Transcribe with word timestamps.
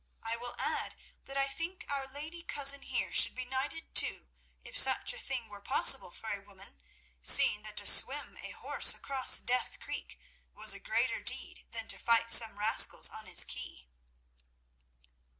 I 0.23 0.35
will 0.35 0.55
add 0.57 0.95
that 1.25 1.37
I 1.37 1.47
think 1.47 1.85
our 1.87 2.07
lady 2.07 2.41
cousin 2.41 2.81
here 2.81 3.13
should 3.13 3.35
be 3.35 3.45
knighted 3.45 3.93
too, 3.93 4.29
if 4.63 4.75
such 4.75 5.13
a 5.13 5.19
thing 5.19 5.47
were 5.47 5.61
possible 5.61 6.09
for 6.09 6.31
a 6.33 6.41
woman, 6.43 6.81
seeing 7.21 7.61
that 7.61 7.77
to 7.77 7.85
swim 7.85 8.35
a 8.41 8.49
horse 8.49 8.95
across 8.95 9.37
Death 9.37 9.79
Creek 9.79 10.19
was 10.55 10.73
a 10.73 10.79
greater 10.79 11.21
deed 11.21 11.67
than 11.69 11.87
to 11.89 11.99
fight 11.99 12.31
some 12.31 12.57
rascals 12.57 13.09
on 13.09 13.27
its 13.27 13.43
quay." 13.43 13.89